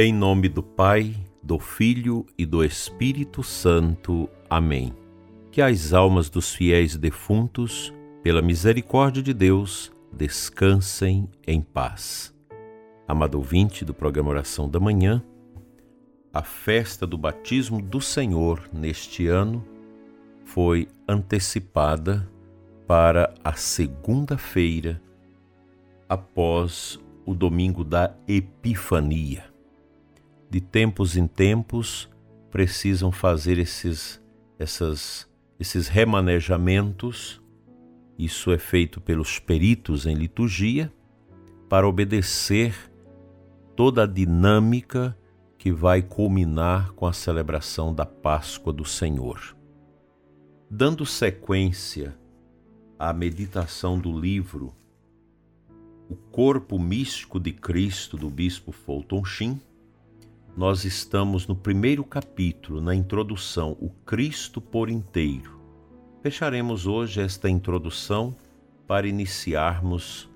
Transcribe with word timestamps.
Em 0.00 0.12
nome 0.12 0.48
do 0.48 0.62
Pai, 0.62 1.12
do 1.42 1.58
Filho 1.58 2.24
e 2.38 2.46
do 2.46 2.62
Espírito 2.62 3.42
Santo. 3.42 4.30
Amém. 4.48 4.94
Que 5.50 5.60
as 5.60 5.92
almas 5.92 6.30
dos 6.30 6.54
fiéis 6.54 6.96
defuntos, 6.96 7.92
pela 8.22 8.40
misericórdia 8.40 9.20
de 9.20 9.34
Deus, 9.34 9.90
descansem 10.12 11.28
em 11.44 11.60
paz. 11.60 12.32
Amado 13.08 13.38
ouvinte 13.38 13.84
do 13.84 13.92
programa 13.92 14.30
Oração 14.30 14.68
da 14.68 14.78
Manhã, 14.78 15.20
a 16.32 16.44
festa 16.44 17.04
do 17.04 17.18
batismo 17.18 17.82
do 17.82 18.00
Senhor 18.00 18.70
neste 18.72 19.26
ano 19.26 19.66
foi 20.44 20.86
antecipada 21.08 22.30
para 22.86 23.34
a 23.42 23.54
segunda-feira 23.54 25.02
após 26.08 27.00
o 27.26 27.34
domingo 27.34 27.82
da 27.82 28.14
Epifania. 28.28 29.57
De 30.50 30.60
tempos 30.60 31.16
em 31.16 31.26
tempos 31.26 32.08
precisam 32.50 33.12
fazer 33.12 33.58
esses, 33.58 34.22
essas, 34.58 35.28
esses 35.60 35.88
remanejamentos. 35.88 37.40
Isso 38.18 38.50
é 38.50 38.58
feito 38.58 39.00
pelos 39.00 39.38
peritos 39.38 40.06
em 40.06 40.14
liturgia 40.14 40.92
para 41.68 41.86
obedecer 41.86 42.74
toda 43.76 44.04
a 44.04 44.06
dinâmica 44.06 45.16
que 45.58 45.70
vai 45.70 46.00
culminar 46.00 46.92
com 46.92 47.06
a 47.06 47.12
celebração 47.12 47.94
da 47.94 48.06
Páscoa 48.06 48.72
do 48.72 48.84
Senhor. 48.84 49.56
Dando 50.70 51.04
sequência 51.04 52.16
à 52.98 53.12
meditação 53.12 53.98
do 53.98 54.18
livro 54.18 54.74
O 56.08 56.16
Corpo 56.16 56.78
Místico 56.78 57.38
de 57.38 57.52
Cristo 57.52 58.16
do 58.16 58.30
Bispo 58.30 58.72
Fulton 58.72 59.24
Sheen, 59.24 59.60
nós 60.58 60.84
estamos 60.84 61.46
no 61.46 61.54
primeiro 61.54 62.02
capítulo, 62.02 62.80
na 62.80 62.92
introdução, 62.92 63.76
O 63.80 63.90
Cristo 64.04 64.60
por 64.60 64.90
inteiro. 64.90 65.56
Fecharemos 66.20 66.84
hoje 66.84 67.20
esta 67.20 67.48
introdução 67.48 68.34
para 68.84 69.06
iniciarmos 69.06 70.28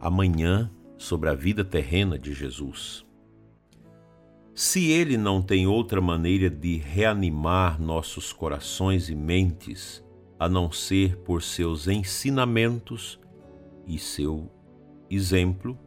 amanhã 0.00 0.68
sobre 0.98 1.28
a 1.28 1.34
vida 1.34 1.64
terrena 1.64 2.18
de 2.18 2.34
Jesus. 2.34 3.06
Se 4.56 4.90
ele 4.90 5.16
não 5.16 5.40
tem 5.40 5.68
outra 5.68 6.00
maneira 6.00 6.50
de 6.50 6.78
reanimar 6.78 7.80
nossos 7.80 8.32
corações 8.32 9.08
e 9.08 9.14
mentes 9.14 10.04
a 10.36 10.48
não 10.48 10.72
ser 10.72 11.18
por 11.18 11.40
seus 11.40 11.86
ensinamentos 11.86 13.20
e 13.86 14.00
seu 14.00 14.50
exemplo, 15.08 15.78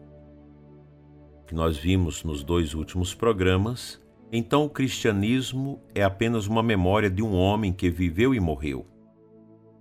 que 1.48 1.56
nós 1.56 1.78
vimos 1.78 2.24
nos 2.24 2.44
dois 2.44 2.74
últimos 2.76 3.16
programas, 3.16 4.00
então 4.32 4.66
o 4.66 4.70
cristianismo 4.70 5.82
é 5.96 6.04
apenas 6.04 6.46
uma 6.46 6.62
memória 6.62 7.10
de 7.10 7.24
um 7.24 7.34
homem 7.34 7.74
que 7.74 7.90
viveu 7.90 8.36
e 8.36 8.40
morreu, 8.40 8.86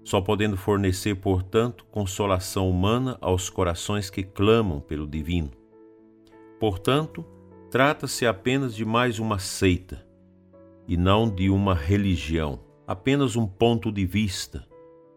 só 0.05 0.21
podendo 0.21 0.57
fornecer, 0.57 1.17
portanto, 1.17 1.85
consolação 1.91 2.71
humana 2.71 3.19
aos 3.21 3.51
corações 3.51 4.09
que 4.09 4.23
clamam 4.23 4.81
pelo 4.81 5.07
divino. 5.07 5.51
Portanto, 6.59 7.25
Trata-se 7.71 8.25
apenas 8.25 8.75
de 8.75 8.85
mais 8.85 9.19
uma 9.19 9.39
seita 9.39 10.07
e 10.87 10.97
não 10.97 11.29
de 11.29 11.51
uma 11.51 11.75
religião, 11.75 12.61
apenas 12.87 13.35
um 13.35 13.47
ponto 13.47 13.91
de 13.91 14.07
vista 14.07 14.65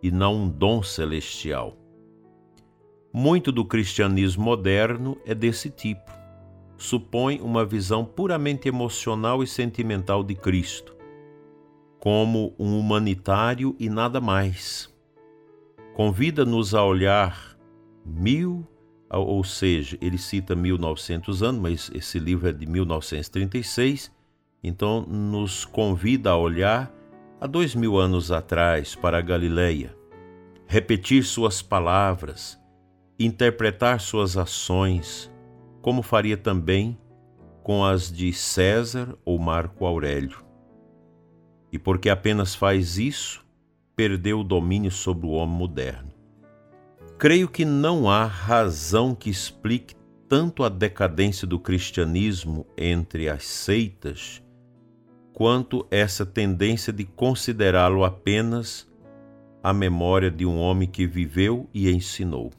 e 0.02 0.09
não 0.09 0.36
um 0.36 0.50
dom 0.50 0.81
celestial. 0.81 1.77
Muito 3.14 3.52
do 3.52 3.64
cristianismo 3.64 4.44
moderno 4.44 5.16
é 5.25 5.36
desse 5.36 5.70
tipo. 5.70 6.11
Supõe 6.80 7.39
uma 7.39 7.63
visão 7.63 8.03
puramente 8.03 8.67
emocional 8.67 9.44
e 9.44 9.47
sentimental 9.47 10.23
de 10.23 10.33
Cristo, 10.33 10.95
como 11.99 12.55
um 12.58 12.80
humanitário 12.80 13.76
e 13.77 13.87
nada 13.87 14.20
mais. 14.20 14.92
Convida-nos 15.93 16.73
a 16.73 16.83
olhar 16.83 17.55
mil 18.04 18.65
ou 19.17 19.43
seja, 19.43 19.98
ele 20.02 20.17
cita 20.17 20.55
1900 20.55 21.42
anos, 21.42 21.61
mas 21.61 21.92
esse 21.93 22.20
livro 22.20 22.48
é 22.48 22.54
de 22.54 22.65
1936, 22.65 24.11
então 24.64 25.02
nos 25.02 25.65
convida 25.65 26.30
a 26.30 26.37
olhar 26.37 26.93
a 27.42 27.48
dois 27.48 27.73
mil 27.73 27.98
anos 27.98 28.31
atrás 28.31 28.93
para 28.93 29.17
a 29.17 29.21
Galileia, 29.21 29.95
repetir 30.67 31.23
suas 31.23 31.61
palavras, 31.61 32.59
interpretar 33.17 33.99
suas 33.99 34.37
ações, 34.37 35.31
como 35.82 36.02
faria 36.02 36.38
também 36.38 36.98
com 37.64 37.84
as 37.84 38.12
de 38.12 38.34
César 38.34 39.16
ou 39.23 39.38
Marco 39.38 39.86
Aurélio. 39.86 40.44
E 41.72 41.78
porque 41.78 42.10
apenas 42.10 42.56
faz 42.56 42.98
isso, 42.98 43.45
perdeu 43.95 44.40
o 44.40 44.44
domínio 44.44 44.92
sobre 44.92 45.28
o 45.28 45.32
homem 45.32 45.58
moderno. 45.58 46.10
Creio 47.17 47.48
que 47.50 47.66
não 47.66 48.10
há 48.10 48.26
razão 48.26 49.14
que 49.14 49.30
explique 49.30 49.94
tanto 50.28 50.64
a 50.64 50.70
decadência 50.70 51.48
do 51.48 51.60
cristianismo 51.60 52.66
entre 52.78 53.28
as 53.28 53.44
seitas, 53.46 54.44
quanto 55.34 55.86
essa 55.90 56.26
tendência 56.26 56.94
de 56.94 57.04
considerá-lo 57.04 58.04
apenas 58.04 58.88
a 59.61 59.73
memória 59.73 60.32
de 60.32 60.46
um 60.46 60.58
homem 60.58 60.88
que 60.88 61.06
viveu 61.06 61.70
e 61.73 61.90
ensinou. 61.90 62.52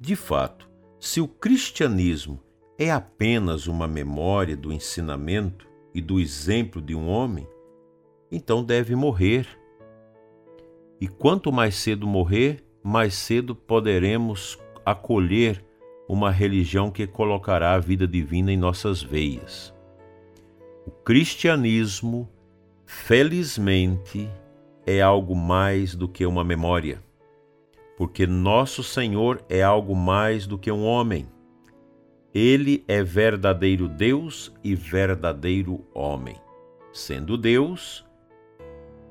De 0.00 0.16
fato, 0.16 0.68
se 1.02 1.20
o 1.20 1.26
cristianismo 1.26 2.40
é 2.78 2.88
apenas 2.88 3.66
uma 3.66 3.88
memória 3.88 4.56
do 4.56 4.72
ensinamento 4.72 5.68
e 5.92 6.00
do 6.00 6.20
exemplo 6.20 6.80
de 6.80 6.94
um 6.94 7.08
homem, 7.08 7.44
então 8.30 8.62
deve 8.62 8.94
morrer. 8.94 9.44
E 11.00 11.08
quanto 11.08 11.50
mais 11.50 11.74
cedo 11.74 12.06
morrer, 12.06 12.62
mais 12.84 13.14
cedo 13.14 13.52
poderemos 13.52 14.56
acolher 14.86 15.64
uma 16.08 16.30
religião 16.30 16.88
que 16.88 17.04
colocará 17.04 17.74
a 17.74 17.80
vida 17.80 18.06
divina 18.06 18.52
em 18.52 18.56
nossas 18.56 19.02
veias. 19.02 19.74
O 20.86 20.92
cristianismo, 20.92 22.30
felizmente, 22.86 24.30
é 24.86 25.00
algo 25.02 25.34
mais 25.34 25.96
do 25.96 26.06
que 26.08 26.24
uma 26.24 26.44
memória, 26.44 27.02
porque 28.02 28.26
nosso 28.26 28.82
Senhor 28.82 29.44
é 29.48 29.62
algo 29.62 29.94
mais 29.94 30.44
do 30.44 30.58
que 30.58 30.72
um 30.72 30.84
homem. 30.84 31.28
Ele 32.34 32.84
é 32.88 33.00
verdadeiro 33.00 33.88
Deus 33.88 34.52
e 34.64 34.74
verdadeiro 34.74 35.86
homem. 35.94 36.34
Sendo 36.92 37.38
Deus, 37.38 38.04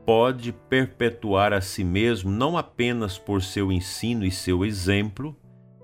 pode 0.06 0.52
perpetuar 0.52 1.54
a 1.54 1.62
si 1.62 1.86
mesmo 1.86 2.30
não 2.30 2.58
apenas 2.58 3.18
por 3.18 3.42
seu 3.42 3.72
ensino 3.72 4.26
e 4.26 4.30
seu 4.30 4.66
exemplo, 4.66 5.34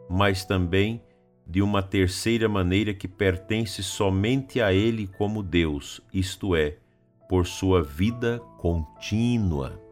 mas 0.10 0.44
também 0.44 1.02
de 1.48 1.62
uma 1.62 1.82
terceira 1.82 2.50
maneira 2.50 2.94
que 2.94 3.08
pertence 3.08 3.82
somente 3.84 4.60
a 4.60 4.74
Ele 4.74 5.08
como 5.08 5.42
Deus, 5.42 6.02
isto 6.14 6.54
é, 6.58 6.76
por 7.30 7.48
sua 7.48 7.82
vida 7.82 8.42
contínua. 8.58 9.87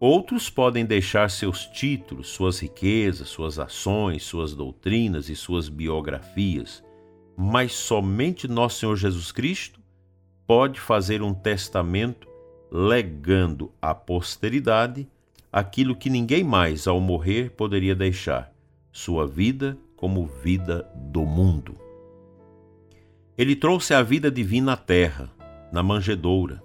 Outros 0.00 0.48
podem 0.48 0.86
deixar 0.86 1.28
seus 1.28 1.66
títulos, 1.66 2.28
suas 2.28 2.58
riquezas, 2.58 3.28
suas 3.28 3.58
ações, 3.58 4.22
suas 4.22 4.54
doutrinas 4.54 5.28
e 5.28 5.36
suas 5.36 5.68
biografias, 5.68 6.82
mas 7.36 7.74
somente 7.74 8.48
nosso 8.48 8.80
Senhor 8.80 8.96
Jesus 8.96 9.30
Cristo 9.30 9.78
pode 10.46 10.80
fazer 10.80 11.20
um 11.20 11.34
testamento 11.34 12.26
legando 12.72 13.74
à 13.80 13.94
posteridade 13.94 15.06
aquilo 15.52 15.94
que 15.94 16.08
ninguém 16.08 16.42
mais, 16.42 16.86
ao 16.86 16.98
morrer, 16.98 17.50
poderia 17.50 17.94
deixar: 17.94 18.50
sua 18.90 19.26
vida 19.26 19.76
como 19.96 20.26
vida 20.26 20.90
do 20.94 21.26
mundo. 21.26 21.76
Ele 23.36 23.54
trouxe 23.54 23.92
a 23.92 24.02
vida 24.02 24.30
divina 24.30 24.72
à 24.72 24.76
terra, 24.78 25.30
na 25.70 25.82
manjedoura, 25.82 26.62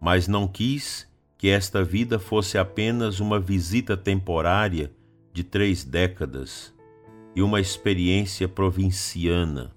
mas 0.00 0.26
não 0.26 0.48
quis 0.48 1.06
que 1.38 1.48
esta 1.48 1.84
vida 1.84 2.18
fosse 2.18 2.58
apenas 2.58 3.20
uma 3.20 3.38
visita 3.38 3.96
temporária 3.96 4.92
de 5.32 5.44
três 5.44 5.84
décadas 5.84 6.74
e 7.34 7.40
uma 7.40 7.60
experiência 7.60 8.48
provinciana, 8.48 9.72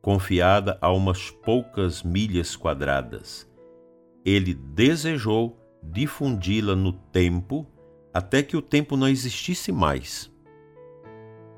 confiada 0.00 0.78
a 0.80 0.90
umas 0.90 1.30
poucas 1.30 2.02
milhas 2.02 2.56
quadradas. 2.56 3.46
Ele 4.24 4.54
desejou 4.54 5.60
difundi-la 5.82 6.74
no 6.74 6.94
tempo 6.94 7.66
até 8.12 8.42
que 8.42 8.56
o 8.56 8.62
tempo 8.62 8.96
não 8.96 9.06
existisse 9.06 9.70
mais, 9.70 10.32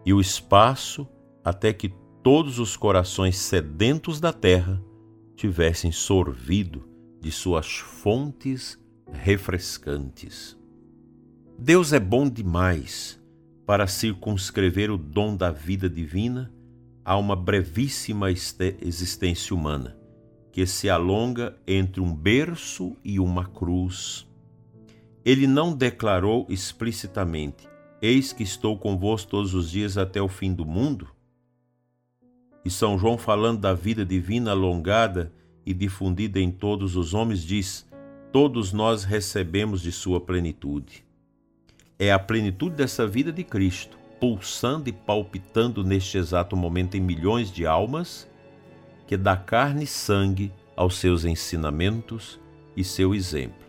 e 0.05 0.12
o 0.12 0.20
espaço 0.20 1.06
até 1.44 1.73
que 1.73 1.94
todos 2.25 2.58
os 2.58 2.76
corações 2.76 3.37
sedentos 3.37 4.19
da 4.19 4.32
terra 4.32 4.82
tivessem 5.37 5.93
sorvido 5.93 6.88
de 7.20 7.31
suas 7.31 7.76
fontes 7.76 8.76
refrescantes. 9.12 10.56
Deus 11.58 11.93
é 11.93 12.00
bom 12.00 12.28
demais 12.28 13.20
para 13.66 13.87
circunscrever 13.87 14.90
o 14.90 14.96
dom 14.96 15.37
da 15.37 15.50
vida 15.50 15.90
divina 15.90 16.52
há 17.05 17.16
uma 17.16 17.34
brevíssima 17.34 18.31
existência 18.31 19.56
humana 19.56 19.96
que 20.52 20.66
se 20.66 20.90
alonga 20.90 21.56
entre 21.66 22.00
um 22.00 22.14
berço 22.14 22.96
e 23.05 23.19
uma 23.19 23.46
cruz. 23.46 24.26
Ele 25.25 25.46
não 25.46 25.75
declarou 25.75 26.46
explicitamente: 26.49 27.69
Eis 28.02 28.32
que 28.32 28.43
estou 28.43 28.76
convosco 28.76 29.31
todos 29.31 29.55
os 29.55 29.70
dias 29.70 29.96
até 29.96 30.20
o 30.20 30.28
fim 30.28 30.52
do 30.52 30.66
mundo? 30.66 31.08
E 32.64 32.70
São 32.70 32.99
João, 32.99 33.16
falando 33.16 33.60
da 33.60 33.72
vida 33.72 34.05
divina 34.05 34.50
alongada 34.50 35.32
e 35.64 35.72
difundida 35.72 36.40
em 36.40 36.50
todos 36.50 36.96
os 36.96 37.14
homens, 37.14 37.43
diz: 37.43 37.88
Todos 38.32 38.72
nós 38.72 39.04
recebemos 39.04 39.80
de 39.80 39.90
sua 39.92 40.20
plenitude. 40.20 41.04
É 41.98 42.12
a 42.12 42.19
plenitude 42.19 42.76
dessa 42.76 43.06
vida 43.06 43.32
de 43.32 43.42
Cristo, 43.42 43.98
pulsando 44.20 44.88
e 44.88 44.92
palpitando 44.92 45.82
neste 45.82 46.19
exato 46.19 46.56
momento 46.56 46.96
em 46.96 47.00
milhões 47.00 47.50
de 47.50 47.66
almas, 47.66 48.28
que 49.06 49.16
dá 49.16 49.36
carne 49.36 49.84
e 49.84 49.86
sangue 49.86 50.52
aos 50.76 50.96
seus 50.96 51.25
ensinamentos 51.25 52.38
e 52.76 52.84
seu 52.84 53.14
exemplo. 53.14 53.66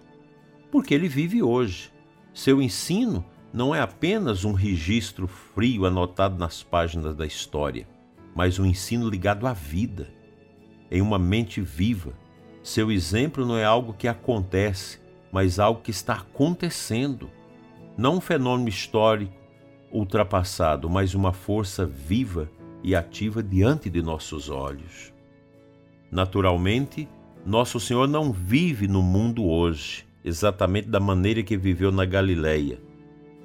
Porque 0.72 0.94
ele 0.94 1.08
vive 1.08 1.42
hoje. 1.42 1.92
Seu 2.34 2.62
ensino 2.62 3.26
não 3.52 3.74
é 3.74 3.82
apenas 3.82 4.46
um 4.46 4.54
registro 4.54 5.28
frio 5.28 5.86
anotado 5.86 6.38
nas 6.38 6.62
páginas 6.62 7.16
da 7.16 7.26
história 7.26 7.88
mas 8.40 8.60
um 8.60 8.66
ensino 8.66 9.10
ligado 9.10 9.46
à 9.48 9.54
vida, 9.54 10.08
em 10.90 11.02
uma 11.02 11.20
mente 11.20 11.62
viva. 11.62 12.14
Seu 12.70 12.92
exemplo 12.92 13.48
não 13.48 13.58
é 13.58 13.66
algo 13.66 13.94
que 13.94 14.08
acontece, 14.08 15.00
mas 15.32 15.58
algo 15.58 15.82
que 15.82 15.90
está 15.90 16.14
acontecendo. 16.14 17.28
Não 17.98 18.18
um 18.18 18.22
fenômeno 18.22 18.70
histórico 18.70 19.34
ultrapassado, 19.92 20.88
mas 20.88 21.16
uma 21.16 21.34
força 21.34 21.84
viva 21.84 22.48
e 22.84 22.96
ativa 22.96 23.42
diante 23.42 23.90
de 23.90 24.04
nossos 24.04 24.52
olhos. 24.52 25.12
Naturalmente, 26.12 27.10
nosso 27.44 27.80
Senhor 27.80 28.08
não 28.08 28.32
vive 28.32 28.88
no 28.88 29.02
mundo 29.02 29.44
hoje, 29.48 30.06
exatamente 30.24 30.90
da 30.90 31.00
maneira 31.00 31.42
que 31.42 31.58
viveu 31.58 31.92
na 31.92 32.06
Galileia. 32.06 32.80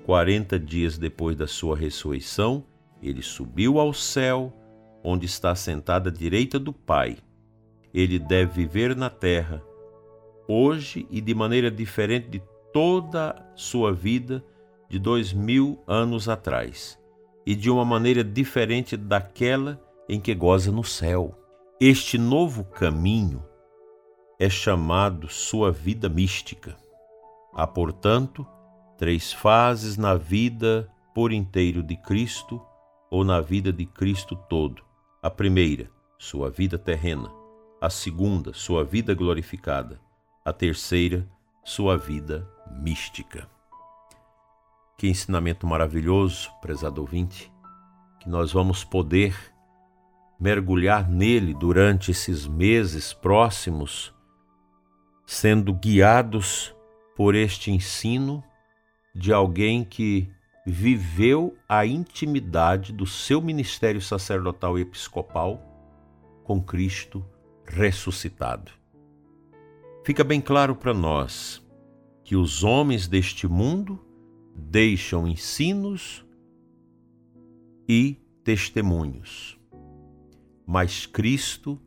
Quarenta 0.05 0.59
dias 0.59 0.99
depois 0.99 1.35
da 1.35 1.47
sua 1.47 1.75
ressurreição, 1.75 2.63
ele 3.03 3.23
subiu 3.23 3.81
ao 3.81 3.95
céu 3.95 4.53
onde 5.03 5.25
está 5.25 5.55
sentada 5.55 6.11
à 6.11 6.13
direita 6.13 6.59
do 6.59 6.75
Pai. 6.75 7.17
Ele 7.95 8.19
deve 8.19 8.67
viver 8.67 8.97
na 8.97 9.09
terra, 9.09 9.63
hoje 10.49 11.07
e 11.09 11.21
de 11.21 11.33
maneira 11.33 11.71
diferente 11.71 12.29
de 12.29 12.43
toda 12.73 13.35
sua 13.55 13.93
vida 13.93 14.45
de 14.89 14.99
dois 14.99 15.33
mil 15.33 15.83
anos 15.87 16.29
atrás, 16.29 16.99
e 17.47 17.55
de 17.55 17.71
uma 17.71 17.85
maneira 17.85 18.25
diferente 18.25 18.97
daquela 18.97 19.81
em 20.09 20.21
que 20.21 20.35
goza 20.35 20.73
no 20.73 20.83
céu. 20.83 21.39
Este 21.81 22.19
novo 22.19 22.65
caminho 22.65 23.45
é 24.39 24.51
chamado 24.51 25.29
sua 25.29 25.71
vida 25.71 26.09
mística. 26.09 26.77
Há, 27.55 27.67
portanto, 27.67 28.45
três 28.99 29.33
fases 29.33 29.97
na 29.97 30.15
vida 30.15 30.91
por 31.15 31.33
inteiro 31.33 31.83
de 31.83 31.97
Cristo 31.97 32.61
ou 33.09 33.23
na 33.23 33.41
vida 33.41 33.73
de 33.73 33.87
Cristo 33.87 34.35
todo 34.49 34.83
a 35.23 35.31
primeira, 35.31 35.89
sua 36.19 36.51
vida 36.51 36.77
terrena. 36.77 37.44
A 37.85 37.91
segunda, 37.91 38.55
sua 38.55 38.83
vida 38.83 39.13
glorificada. 39.13 40.01
A 40.43 40.55
terceira, 40.55 41.29
sua 41.63 41.99
vida 41.99 42.51
mística. 42.81 43.47
Que 44.97 45.07
ensinamento 45.07 45.67
maravilhoso, 45.67 46.51
prezado 46.63 47.03
ouvinte, 47.03 47.53
que 48.21 48.27
nós 48.27 48.55
vamos 48.55 48.85
poder 48.85 49.37
mergulhar 50.41 51.11
nele 51.11 51.53
durante 51.53 52.11
esses 52.11 52.47
meses 52.47 53.13
próximos, 53.13 54.15
sendo 55.27 55.75
guiados 55.75 56.75
por 57.15 57.35
este 57.35 57.71
ensino 57.71 58.43
de 59.15 59.31
alguém 59.31 59.85
que 59.85 60.27
viveu 60.67 61.55
a 61.69 61.85
intimidade 61.85 62.95
do 62.95 63.05
seu 63.05 63.43
ministério 63.43 64.01
sacerdotal 64.01 64.79
e 64.79 64.81
episcopal 64.81 65.61
com 66.45 66.63
Cristo 66.63 67.23
ressuscitado. 67.67 68.73
Fica 70.05 70.23
bem 70.23 70.41
claro 70.41 70.77
para 70.77 70.93
nós 70.93 71.63
que 72.23 72.37
os 72.37 72.63
homens 72.63 73.09
deste 73.09 73.47
mundo 73.47 74.01
deixam 74.55 75.27
ensinos 75.27 76.25
e 77.89 78.17
testemunhos. 78.43 79.59
Mas 80.67 81.07
Cristo 81.07 81.81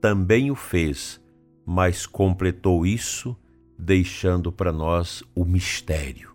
também 0.00 0.50
o 0.50 0.54
fez, 0.54 1.20
mas 1.64 2.06
completou 2.06 2.86
isso 2.86 3.36
deixando 3.78 4.52
para 4.52 4.72
nós 4.72 5.22
o 5.34 5.44
mistério. 5.44 6.34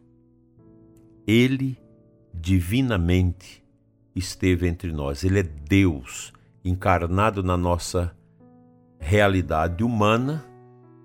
Ele 1.27 1.77
divinamente 2.33 3.63
esteve 4.15 4.67
entre 4.67 4.91
nós. 4.91 5.23
Ele 5.23 5.39
é 5.39 5.43
Deus 5.43 6.33
encarnado 6.63 7.43
na 7.43 7.57
nossa 7.57 8.14
realidade 8.99 9.83
humana 9.83 10.45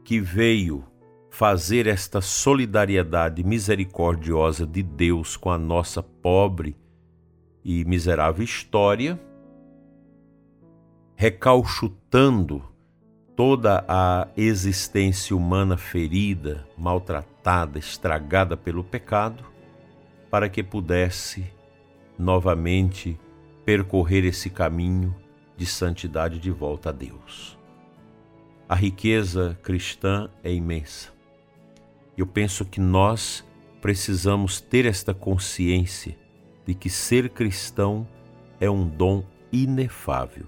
que 0.04 0.20
veio 0.20 0.84
fazer 1.30 1.86
esta 1.86 2.20
solidariedade 2.20 3.44
misericordiosa 3.44 4.66
de 4.66 4.82
Deus 4.82 5.36
com 5.36 5.50
a 5.50 5.56
nossa 5.56 6.02
pobre 6.02 6.76
e 7.64 7.84
miserável 7.84 8.42
história, 8.42 9.20
recalchutando 11.14 12.64
toda 13.36 13.84
a 13.88 14.28
existência 14.36 15.36
humana 15.36 15.76
ferida, 15.76 16.66
maltratada, 16.76 17.78
estragada 17.78 18.56
pelo 18.56 18.82
pecado, 18.82 19.44
para 20.30 20.48
que 20.48 20.62
pudesse 20.62 21.44
novamente 22.18 23.18
percorrer 23.64 24.24
esse 24.24 24.50
caminho 24.50 25.14
de 25.56 25.64
santidade 25.66 26.38
de 26.38 26.50
volta 26.50 26.88
a 26.88 26.92
Deus. 26.92 27.59
A 28.70 28.76
riqueza 28.76 29.58
cristã 29.64 30.30
é 30.44 30.52
imensa. 30.52 31.08
Eu 32.16 32.24
penso 32.24 32.64
que 32.64 32.80
nós 32.80 33.44
precisamos 33.80 34.60
ter 34.60 34.86
esta 34.86 35.12
consciência 35.12 36.16
de 36.64 36.72
que 36.72 36.88
ser 36.88 37.30
cristão 37.30 38.06
é 38.60 38.70
um 38.70 38.86
dom 38.86 39.24
inefável. 39.50 40.46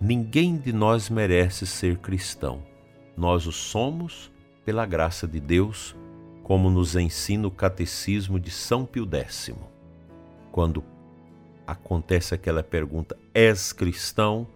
Ninguém 0.00 0.56
de 0.56 0.72
nós 0.72 1.10
merece 1.10 1.66
ser 1.66 1.98
cristão. 1.98 2.62
Nós 3.14 3.46
o 3.46 3.52
somos 3.52 4.32
pela 4.64 4.86
graça 4.86 5.28
de 5.28 5.38
Deus 5.38 5.94
como 6.42 6.70
nos 6.70 6.96
ensina 6.96 7.46
o 7.46 7.50
Catecismo 7.50 8.40
de 8.40 8.50
São 8.50 8.86
Pio 8.86 9.06
X. 9.06 9.54
Quando 10.50 10.82
acontece 11.66 12.34
aquela 12.34 12.62
pergunta: 12.62 13.18
És 13.34 13.70
cristão? 13.70 14.46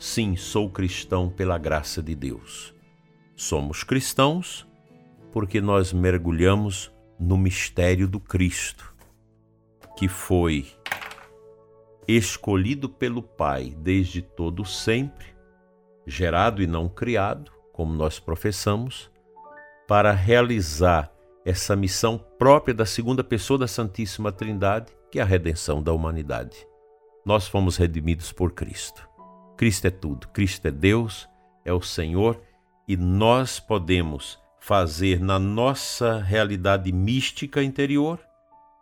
Sim, 0.00 0.34
sou 0.34 0.70
cristão 0.70 1.28
pela 1.28 1.58
graça 1.58 2.02
de 2.02 2.14
Deus. 2.14 2.74
Somos 3.36 3.84
cristãos 3.84 4.66
porque 5.30 5.60
nós 5.60 5.92
mergulhamos 5.92 6.90
no 7.18 7.36
mistério 7.36 8.08
do 8.08 8.18
Cristo, 8.18 8.94
que 9.98 10.08
foi 10.08 10.66
escolhido 12.08 12.88
pelo 12.88 13.22
Pai 13.22 13.76
desde 13.76 14.22
todo 14.22 14.64
sempre, 14.64 15.26
gerado 16.06 16.62
e 16.62 16.66
não 16.66 16.88
criado, 16.88 17.52
como 17.70 17.92
nós 17.92 18.18
professamos, 18.18 19.10
para 19.86 20.12
realizar 20.12 21.12
essa 21.44 21.76
missão 21.76 22.16
própria 22.38 22.74
da 22.74 22.86
segunda 22.86 23.22
pessoa 23.22 23.58
da 23.58 23.68
Santíssima 23.68 24.32
Trindade, 24.32 24.90
que 25.10 25.18
é 25.18 25.22
a 25.22 25.26
redenção 25.26 25.82
da 25.82 25.92
humanidade. 25.92 26.66
Nós 27.22 27.46
fomos 27.46 27.76
redimidos 27.76 28.32
por 28.32 28.52
Cristo. 28.52 29.09
Cristo 29.60 29.88
é 29.88 29.90
tudo, 29.90 30.26
Cristo 30.28 30.68
é 30.68 30.70
Deus, 30.70 31.28
é 31.66 31.70
o 31.70 31.82
Senhor 31.82 32.40
e 32.88 32.96
nós 32.96 33.60
podemos 33.60 34.40
fazer 34.58 35.20
na 35.20 35.38
nossa 35.38 36.18
realidade 36.18 36.90
mística 36.90 37.62
interior 37.62 38.18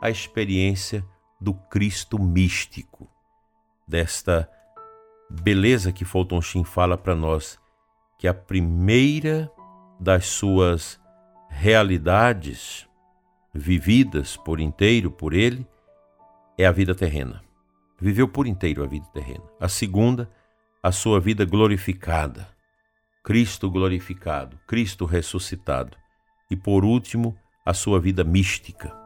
a 0.01 0.09
experiência 0.09 1.05
do 1.41 1.53
Cristo 1.53 2.17
místico, 2.17 3.11
desta 3.89 4.49
beleza 5.29 5.91
que 5.91 6.05
Fulton 6.05 6.41
Sheen 6.41 6.63
fala 6.63 6.97
para 6.97 7.17
nós, 7.17 7.59
que 8.17 8.29
a 8.29 8.33
primeira 8.33 9.51
das 9.99 10.27
suas 10.27 11.01
realidades 11.49 12.89
vividas 13.53 14.37
por 14.37 14.61
inteiro 14.61 15.11
por 15.11 15.35
ele 15.35 15.67
é 16.57 16.65
a 16.65 16.71
vida 16.71 16.95
terrena. 16.95 17.43
Viveu 18.01 18.29
por 18.29 18.47
inteiro 18.47 18.85
a 18.85 18.87
vida 18.87 19.07
terrena. 19.13 19.43
A 19.59 19.69
segunda, 19.69 20.31
a 20.83 20.93
sua 20.93 21.19
vida 21.19 21.45
glorificada. 21.45 22.49
Cristo 23.25 23.71
glorificado, 23.71 24.59
Cristo 24.67 25.05
ressuscitado. 25.05 25.97
E 26.51 26.57
por 26.57 26.85
último, 26.85 27.37
a 27.67 27.75
sua 27.75 28.01
vida 28.01 28.25
mística. 28.25 28.97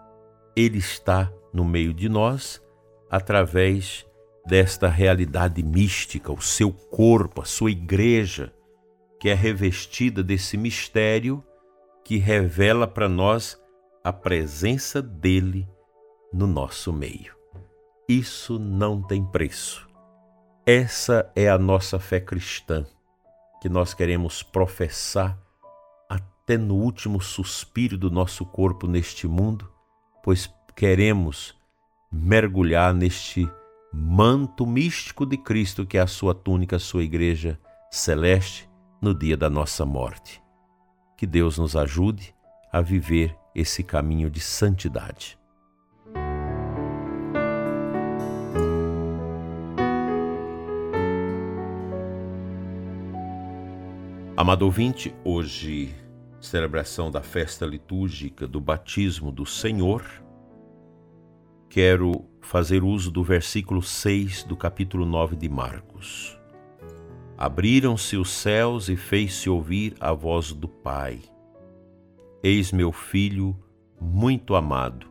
Ele 0.54 0.78
está 0.78 1.32
no 1.52 1.64
meio 1.64 1.92
de 1.92 2.08
nós 2.08 2.62
através 3.10 4.06
desta 4.46 4.88
realidade 4.88 5.62
mística, 5.62 6.32
o 6.32 6.40
seu 6.40 6.72
corpo, 6.72 7.42
a 7.42 7.44
sua 7.44 7.70
igreja, 7.70 8.52
que 9.18 9.28
é 9.28 9.34
revestida 9.34 10.22
desse 10.22 10.56
mistério 10.56 11.42
que 12.04 12.16
revela 12.16 12.86
para 12.86 13.08
nós 13.08 13.60
a 14.04 14.12
presença 14.12 15.00
dele 15.00 15.68
no 16.32 16.46
nosso 16.46 16.92
meio. 16.92 17.34
Isso 18.08 18.58
não 18.58 19.00
tem 19.00 19.24
preço. 19.24 19.91
Essa 20.64 21.28
é 21.34 21.48
a 21.48 21.58
nossa 21.58 21.98
fé 21.98 22.20
cristã, 22.20 22.86
que 23.60 23.68
nós 23.68 23.94
queremos 23.94 24.44
professar 24.44 25.36
até 26.08 26.56
no 26.56 26.76
último 26.76 27.20
suspiro 27.20 27.98
do 27.98 28.08
nosso 28.08 28.46
corpo 28.46 28.86
neste 28.86 29.26
mundo, 29.26 29.68
pois 30.22 30.48
queremos 30.76 31.52
mergulhar 32.12 32.94
neste 32.94 33.50
manto 33.92 34.64
místico 34.64 35.26
de 35.26 35.36
Cristo, 35.36 35.84
que 35.84 35.98
é 35.98 36.00
a 36.00 36.06
sua 36.06 36.32
túnica, 36.32 36.76
a 36.76 36.80
sua 36.80 37.02
igreja 37.02 37.58
celeste, 37.90 38.70
no 39.00 39.12
dia 39.12 39.36
da 39.36 39.50
nossa 39.50 39.84
morte. 39.84 40.40
Que 41.16 41.26
Deus 41.26 41.58
nos 41.58 41.74
ajude 41.74 42.32
a 42.72 42.80
viver 42.80 43.36
esse 43.52 43.82
caminho 43.82 44.30
de 44.30 44.38
santidade. 44.38 45.36
Amado 54.42 54.62
ouvinte, 54.62 55.14
hoje, 55.24 55.94
celebração 56.40 57.12
da 57.12 57.22
festa 57.22 57.64
litúrgica 57.64 58.44
do 58.44 58.60
batismo 58.60 59.30
do 59.30 59.46
Senhor, 59.46 60.04
quero 61.68 62.24
fazer 62.40 62.82
uso 62.82 63.08
do 63.12 63.22
versículo 63.22 63.80
6 63.80 64.42
do 64.42 64.56
capítulo 64.56 65.06
9 65.06 65.36
de 65.36 65.48
Marcos. 65.48 66.36
Abriram-se 67.38 68.16
os 68.16 68.30
céus 68.30 68.88
e 68.88 68.96
fez-se 68.96 69.48
ouvir 69.48 69.94
a 70.00 70.12
voz 70.12 70.52
do 70.52 70.66
Pai. 70.66 71.20
Eis 72.42 72.72
meu 72.72 72.90
filho 72.90 73.56
muito 74.00 74.56
amado, 74.56 75.06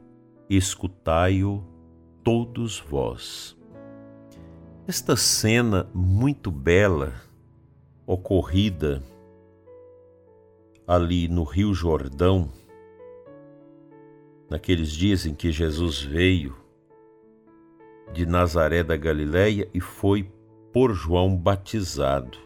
escutai-o 0.50 1.64
todos 2.22 2.82
vós. 2.82 3.58
Esta 4.86 5.16
cena 5.16 5.90
muito 5.94 6.52
bela, 6.52 7.14
ocorrida 8.06 9.02
ali 10.92 11.30
no 11.30 11.46
Rio 11.46 11.74
Jordão, 11.74 12.52
naqueles 14.50 14.92
dias 14.92 15.26
em 15.26 15.34
que 15.34 15.50
Jesus 15.50 16.02
veio 16.02 16.54
de 18.12 18.26
Nazaré 18.26 18.84
da 18.84 18.98
Galileia 18.98 19.70
e 19.74 19.80
foi 19.80 20.30
por 20.74 20.94
João 20.94 21.34
batizado. 21.34 22.38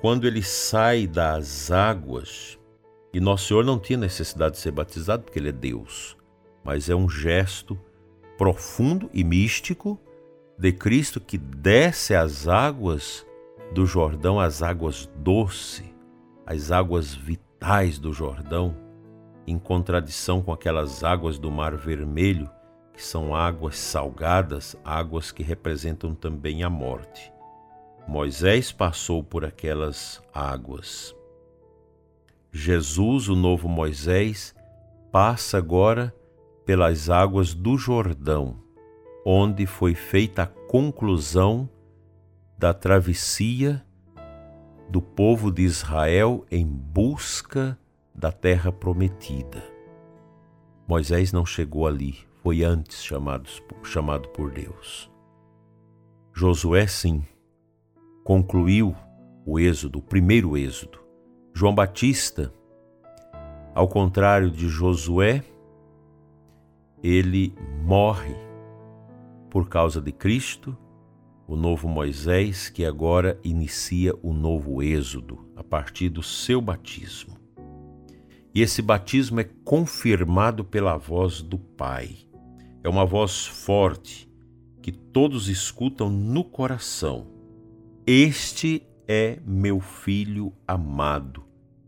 Quando 0.00 0.26
ele 0.26 0.42
sai 0.42 1.06
das 1.06 1.70
águas, 1.70 2.58
e 3.12 3.20
Nosso 3.20 3.48
Senhor 3.48 3.62
não 3.62 3.78
tinha 3.78 3.98
necessidade 3.98 4.54
de 4.54 4.62
ser 4.62 4.70
batizado 4.70 5.24
porque 5.24 5.38
ele 5.38 5.50
é 5.50 5.52
Deus, 5.52 6.16
mas 6.64 6.88
é 6.88 6.94
um 6.94 7.10
gesto 7.10 7.78
profundo 8.38 9.10
e 9.12 9.22
místico 9.22 10.00
de 10.58 10.72
Cristo 10.72 11.20
que 11.20 11.36
desce 11.36 12.14
as 12.14 12.48
águas 12.48 13.26
do 13.74 13.84
Jordão, 13.84 14.40
as 14.40 14.62
águas 14.62 15.10
doce, 15.16 15.97
as 16.50 16.72
águas 16.72 17.14
vitais 17.14 17.98
do 17.98 18.10
Jordão 18.10 18.74
em 19.46 19.58
contradição 19.58 20.40
com 20.40 20.50
aquelas 20.50 21.04
águas 21.04 21.38
do 21.38 21.50
Mar 21.50 21.76
Vermelho, 21.76 22.48
que 22.94 23.04
são 23.04 23.34
águas 23.34 23.76
salgadas, 23.76 24.74
águas 24.82 25.30
que 25.30 25.42
representam 25.42 26.14
também 26.14 26.62
a 26.62 26.70
morte. 26.70 27.30
Moisés 28.06 28.72
passou 28.72 29.22
por 29.22 29.44
aquelas 29.44 30.22
águas. 30.32 31.14
Jesus, 32.50 33.28
o 33.28 33.36
novo 33.36 33.68
Moisés, 33.68 34.54
passa 35.12 35.58
agora 35.58 36.14
pelas 36.64 37.10
águas 37.10 37.52
do 37.52 37.76
Jordão, 37.76 38.56
onde 39.22 39.66
foi 39.66 39.94
feita 39.94 40.44
a 40.44 40.46
conclusão 40.46 41.68
da 42.56 42.72
travessia 42.72 43.84
do 44.88 45.02
povo 45.02 45.50
de 45.50 45.62
Israel 45.62 46.44
em 46.50 46.66
busca 46.66 47.78
da 48.14 48.32
terra 48.32 48.72
prometida. 48.72 49.62
Moisés 50.86 51.32
não 51.32 51.44
chegou 51.44 51.86
ali, 51.86 52.16
foi 52.42 52.64
antes 52.64 53.02
chamado, 53.02 54.28
por 54.30 54.50
Deus. 54.50 55.10
Josué, 56.32 56.86
sim, 56.86 57.22
concluiu 58.24 58.96
o 59.44 59.58
êxodo, 59.58 59.98
o 59.98 60.02
primeiro 60.02 60.56
êxodo. 60.56 60.98
João 61.52 61.74
Batista, 61.74 62.52
ao 63.74 63.88
contrário 63.88 64.50
de 64.50 64.68
Josué, 64.68 65.44
ele 67.02 67.54
morre 67.82 68.34
por 69.50 69.68
causa 69.68 70.00
de 70.00 70.12
Cristo, 70.12 70.76
o 71.48 71.56
novo 71.56 71.88
Moisés, 71.88 72.68
que 72.68 72.84
agora 72.84 73.40
inicia 73.42 74.14
o 74.22 74.34
novo 74.34 74.82
êxodo 74.82 75.48
a 75.56 75.64
partir 75.64 76.10
do 76.10 76.22
seu 76.22 76.60
batismo. 76.60 77.38
E 78.54 78.60
esse 78.60 78.82
batismo 78.82 79.40
é 79.40 79.44
confirmado 79.64 80.62
pela 80.62 80.98
voz 80.98 81.40
do 81.40 81.58
Pai. 81.58 82.18
É 82.84 82.88
uma 82.88 83.06
voz 83.06 83.46
forte 83.46 84.30
que 84.82 84.92
todos 84.92 85.48
escutam 85.48 86.10
no 86.10 86.44
coração. 86.44 87.26
Este 88.06 88.86
é 89.06 89.38
meu 89.46 89.80
filho 89.80 90.52
amado, 90.66 91.44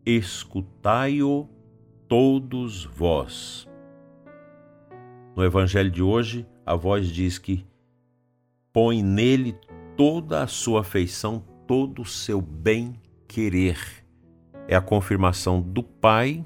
escutai-o 0.07 1.47
todos 2.09 2.87
vós. 2.87 3.69
No 5.37 5.45
evangelho 5.45 5.91
de 5.91 6.03
hoje, 6.03 6.47
a 6.65 6.75
voz 6.75 7.09
diz 7.09 7.39
que 7.39 7.65
põe 8.73 9.03
nele 9.03 9.57
toda 9.97 10.43
a 10.43 10.47
sua 10.47 10.81
afeição, 10.81 11.45
todo 11.67 12.03
o 12.03 12.07
seu 12.07 12.41
bem-querer. 12.41 13.79
É 14.69 14.77
a 14.77 14.81
confirmação 14.81 15.61
do 15.61 15.83
Pai 15.83 16.45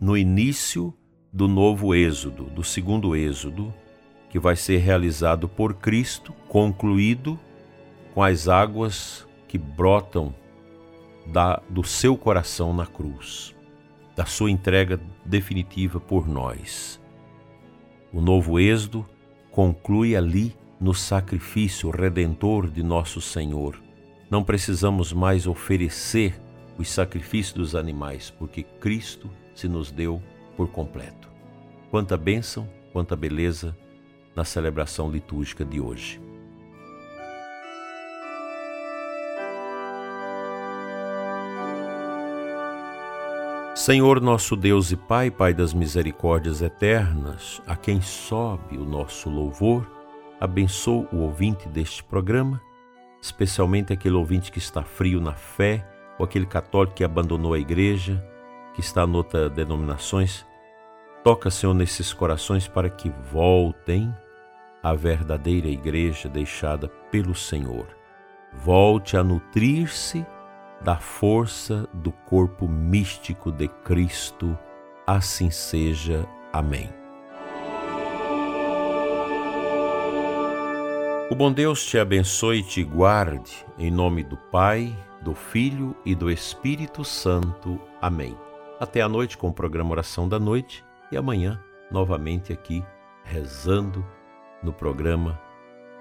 no 0.00 0.16
início 0.16 0.94
do 1.32 1.48
novo 1.48 1.94
êxodo, 1.94 2.44
do 2.44 2.62
segundo 2.62 3.16
êxodo, 3.16 3.72
que 4.30 4.38
vai 4.38 4.56
ser 4.56 4.78
realizado 4.78 5.48
por 5.48 5.74
Cristo, 5.74 6.32
concluído 6.48 7.38
com 8.14 8.22
as 8.22 8.48
águas 8.48 9.26
que 9.48 9.58
brotam 9.58 10.34
da, 11.26 11.62
do 11.68 11.84
seu 11.84 12.16
coração 12.16 12.72
na 12.74 12.86
cruz, 12.86 13.54
da 14.14 14.24
sua 14.24 14.50
entrega 14.50 15.00
definitiva 15.24 16.00
por 16.00 16.28
nós. 16.28 17.00
O 18.12 18.20
novo 18.20 18.58
êxodo 18.58 19.06
conclui 19.50 20.14
ali 20.14 20.54
no 20.82 20.92
sacrifício 20.92 21.90
redentor 21.90 22.68
de 22.68 22.82
nosso 22.82 23.20
Senhor. 23.20 23.80
Não 24.28 24.42
precisamos 24.42 25.12
mais 25.12 25.46
oferecer 25.46 26.34
os 26.76 26.90
sacrifícios 26.90 27.54
dos 27.54 27.74
animais, 27.76 28.34
porque 28.36 28.64
Cristo 28.64 29.30
se 29.54 29.68
nos 29.68 29.92
deu 29.92 30.20
por 30.56 30.66
completo. 30.72 31.30
Quanta 31.88 32.16
bênção, 32.16 32.68
quanta 32.92 33.14
beleza 33.14 33.76
na 34.34 34.44
celebração 34.44 35.08
litúrgica 35.08 35.64
de 35.64 35.80
hoje. 35.80 36.20
Senhor 43.76 44.20
nosso 44.20 44.56
Deus 44.56 44.90
e 44.90 44.96
Pai, 44.96 45.30
Pai 45.30 45.54
das 45.54 45.72
misericórdias 45.72 46.60
eternas, 46.60 47.62
a 47.68 47.76
quem 47.76 48.00
sobe 48.00 48.76
o 48.76 48.84
nosso 48.84 49.30
louvor, 49.30 50.01
abençoa 50.42 51.06
o 51.12 51.18
ouvinte 51.18 51.68
deste 51.68 52.02
programa, 52.02 52.60
especialmente 53.20 53.92
aquele 53.92 54.16
ouvinte 54.16 54.50
que 54.50 54.58
está 54.58 54.82
frio 54.82 55.20
na 55.20 55.34
fé, 55.34 55.86
ou 56.18 56.24
aquele 56.24 56.46
católico 56.46 56.96
que 56.96 57.04
abandonou 57.04 57.54
a 57.54 57.60
igreja, 57.60 58.20
que 58.74 58.80
está 58.80 59.04
em 59.04 59.14
outras 59.14 59.52
denominações, 59.52 60.44
toca, 61.22 61.48
Senhor, 61.48 61.74
nesses 61.74 62.12
corações 62.12 62.66
para 62.66 62.90
que 62.90 63.08
voltem 63.30 64.12
à 64.82 64.94
verdadeira 64.94 65.68
igreja 65.68 66.28
deixada 66.28 66.88
pelo 66.88 67.36
Senhor. 67.36 67.86
Volte 68.52 69.16
a 69.16 69.22
nutrir-se 69.22 70.26
da 70.80 70.96
força 70.96 71.88
do 71.94 72.10
corpo 72.10 72.66
místico 72.66 73.52
de 73.52 73.68
Cristo. 73.68 74.58
Assim 75.06 75.52
seja. 75.52 76.26
Amém. 76.52 77.01
O 81.32 81.34
bom 81.34 81.50
Deus 81.50 81.86
te 81.86 81.98
abençoe 81.98 82.58
e 82.58 82.62
te 82.62 82.84
guarde, 82.84 83.64
em 83.78 83.90
nome 83.90 84.22
do 84.22 84.36
Pai, 84.36 84.94
do 85.22 85.34
Filho 85.34 85.96
e 86.04 86.14
do 86.14 86.30
Espírito 86.30 87.06
Santo. 87.06 87.80
Amém. 88.02 88.36
Até 88.78 89.00
a 89.00 89.08
noite 89.08 89.38
com 89.38 89.48
o 89.48 89.52
programa 89.52 89.92
Oração 89.92 90.28
da 90.28 90.38
Noite 90.38 90.84
e 91.10 91.16
amanhã 91.16 91.58
novamente 91.90 92.52
aqui 92.52 92.84
rezando 93.24 94.06
no 94.62 94.74
programa 94.74 95.40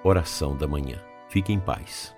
Oração 0.04 0.54
da 0.58 0.68
Manhã. 0.68 1.02
Fique 1.30 1.54
em 1.54 1.62
paz. 1.62 2.14